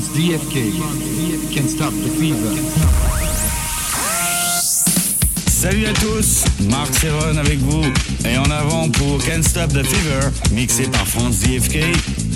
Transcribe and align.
DFK. 0.00 1.52
Can't 1.52 1.68
stop 1.68 1.92
the 1.92 2.08
fever. 2.08 2.48
Salut 5.46 5.86
à 5.86 5.92
tous, 5.92 6.44
Marc 6.70 6.94
Serron 6.94 7.36
avec 7.36 7.58
vous. 7.58 7.84
Et 8.24 8.38
en 8.38 8.50
avant 8.50 8.88
pour 8.88 9.22
Can't 9.24 9.42
Stop 9.42 9.72
the 9.72 9.84
Fever, 9.84 10.30
mixé 10.52 10.84
par 10.84 11.06
France 11.06 11.40
DFK, 11.40 11.84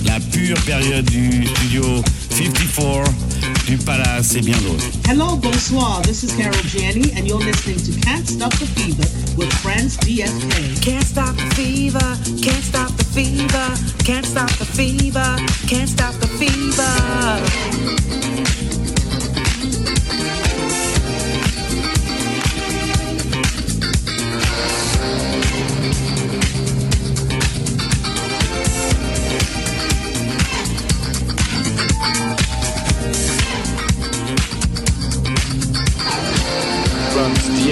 la 0.06 0.20
pure 0.20 0.60
période 0.64 1.06
du 1.06 1.46
studio 1.46 1.82
54, 2.30 3.10
du 3.66 3.76
Palace 3.78 4.34
et 4.36 4.40
bien 4.40 4.56
d'autres. 4.58 4.84
Hello, 5.08 5.36
bonsoir. 5.36 6.00
This 6.02 6.22
is 6.22 6.32
Carol 6.36 6.54
Jiani, 6.66 7.12
and 7.16 7.26
you're 7.26 7.42
listening 7.44 7.76
to 7.78 7.92
Can't 8.00 8.26
Stop 8.26 8.52
the 8.58 8.66
Fever 8.66 9.04
with 9.36 9.52
Friends 9.54 9.96
DFK. 9.98 10.80
Can't 10.80 11.04
stop 11.04 11.34
the 11.36 11.54
fever, 11.54 11.98
can't 12.42 12.62
stop 12.62 12.96
the 12.96 13.04
fever, 13.04 13.74
can't 14.04 14.24
stop 14.24 14.50
the 14.58 14.64
fever, 14.64 15.36
can't 15.66 15.88
stop 15.88 16.14
the 16.14 16.28
fever. 16.38 16.86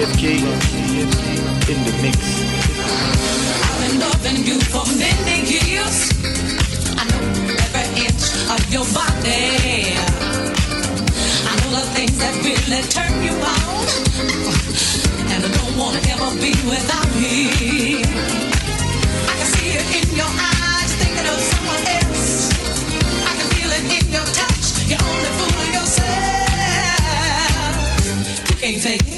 DFK 0.05 0.25
in 1.73 1.79
the 1.85 1.93
mix. 2.03 2.19
I've 3.65 3.79
been 3.81 3.97
loving 4.01 4.45
you 4.45 4.61
for 4.69 4.85
many 5.01 5.49
years. 5.49 6.13
I 6.93 7.09
know 7.09 7.25
every 7.65 8.05
inch 8.05 8.25
of 8.53 8.61
your 8.71 8.85
body. 8.93 9.97
I 11.49 11.57
know 11.57 11.71
the 11.73 11.89
things 11.97 12.19
that 12.21 12.37
really 12.45 12.83
turn 12.93 13.17
you 13.25 13.33
on. 13.33 13.89
And 15.33 15.41
I 15.41 15.49
don't 15.49 15.75
wanna 15.79 16.01
ever 16.13 16.31
be 16.37 16.53
without 16.69 17.09
me. 17.17 18.05
I 19.25 19.35
can 19.41 19.49
see 19.57 19.71
it 19.81 19.89
in 20.05 20.09
your 20.21 20.29
eyes, 20.29 20.93
thinking 21.01 21.29
of 21.33 21.41
someone 21.41 21.85
else. 21.97 22.53
I 23.25 23.33
can 23.41 23.49
feel 23.57 23.73
it 23.73 23.85
in 23.89 24.07
your 24.13 24.29
touch. 24.37 24.85
You're 24.85 25.01
only 25.01 25.31
fooling 25.39 25.73
yourself. 25.73 26.13
You 28.51 28.57
can't 28.61 28.83
fake 28.83 29.09
it. 29.09 29.14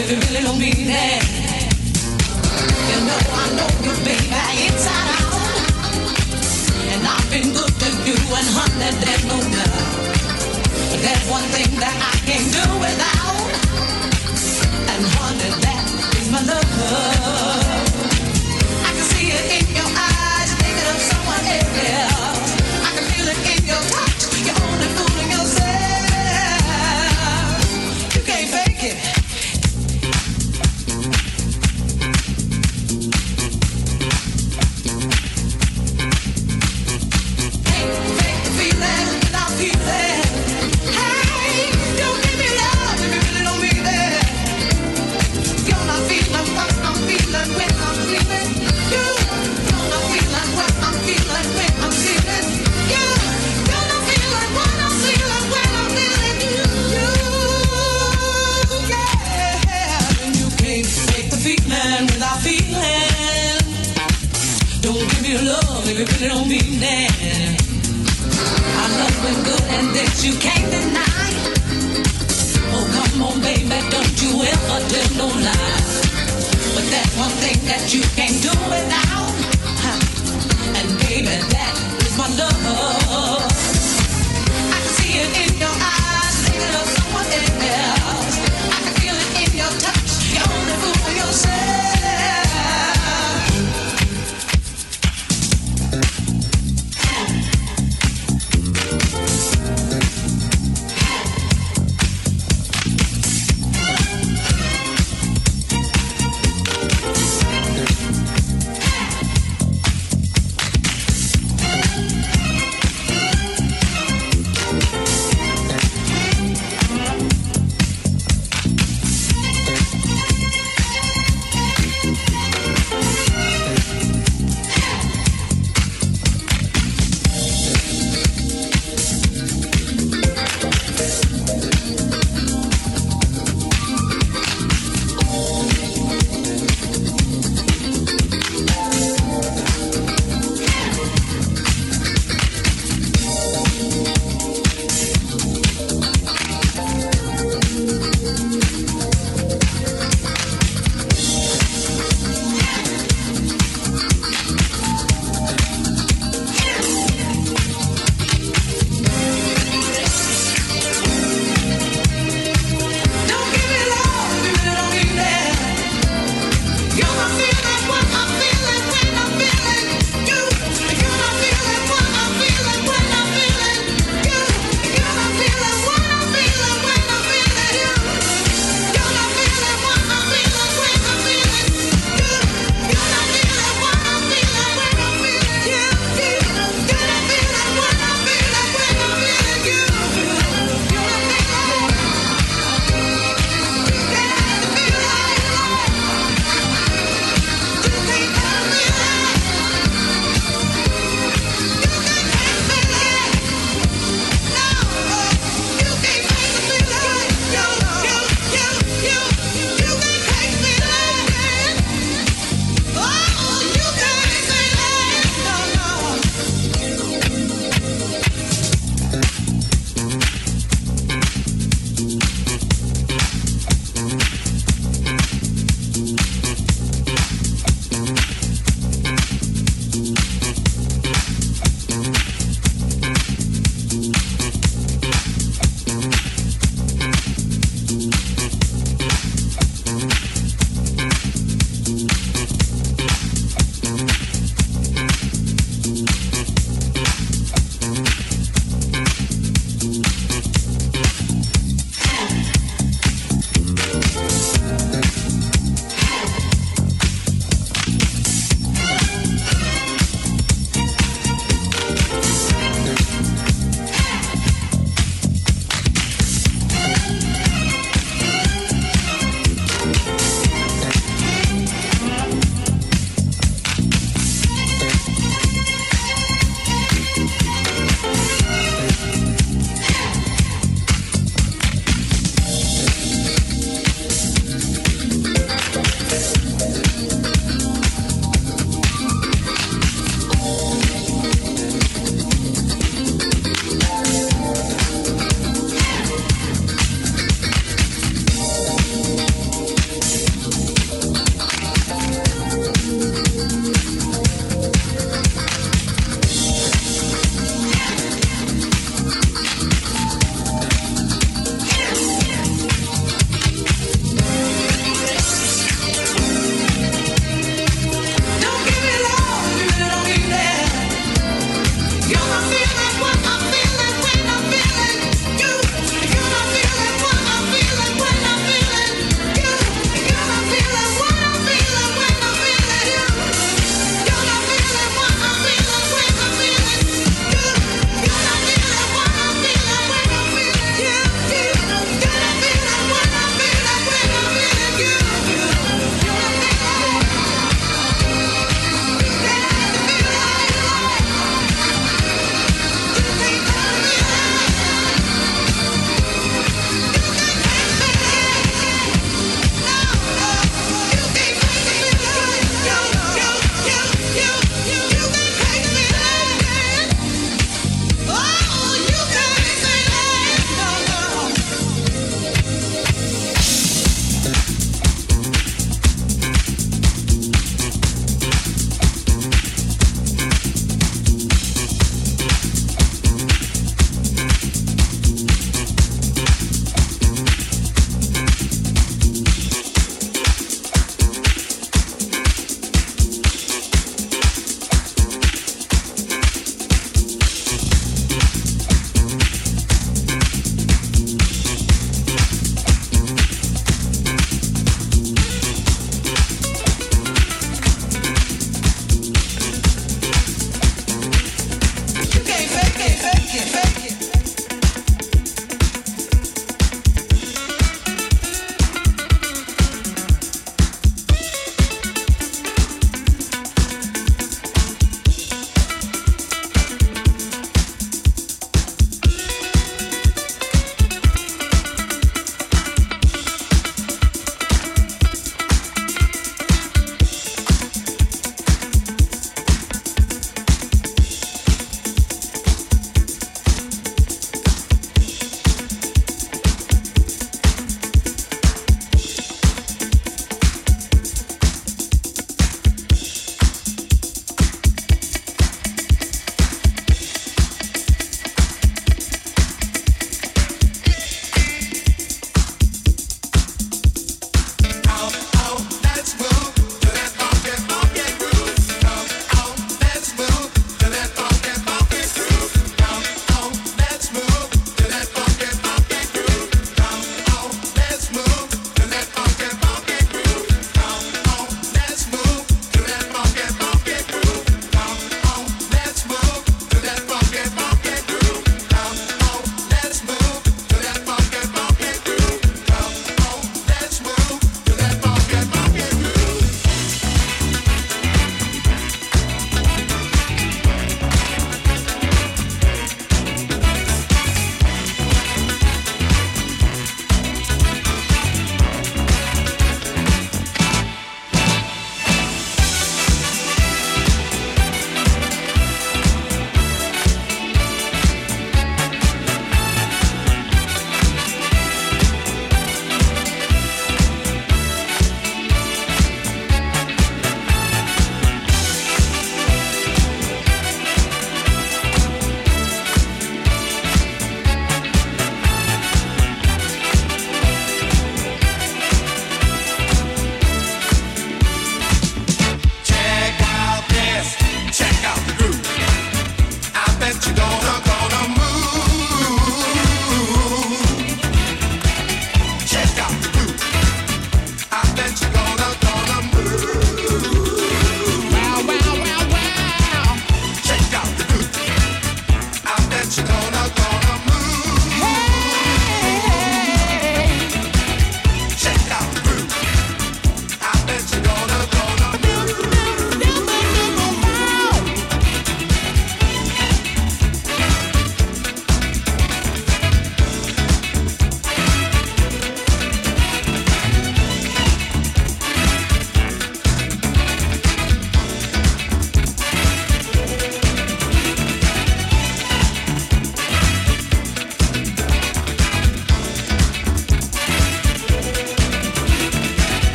If 0.00 0.10
really 0.16 0.42
don't. 0.42 1.20
You 2.88 2.98
know 3.04 3.20
I 3.36 3.44
know 3.56 3.70
you, 3.84 3.92
baby, 4.04 4.32
inside 4.64 5.10
out. 5.20 5.34
And 6.92 7.00
I've 7.04 7.28
been 7.30 7.52
good 7.52 7.72
to 7.82 7.88
you, 8.08 8.16
and. 8.32 9.62
But 10.90 11.00
there's 11.04 11.26
one 11.28 11.46
thing 11.52 11.70
that 11.84 11.96
I 12.00 12.14
can't 12.26 12.48
do 12.56 12.64
without. 12.80 13.44
And 14.92 15.02
honey, 15.16 15.50
that 15.64 15.84
is 16.16 16.30
my 16.32 16.40
love. 16.48 17.59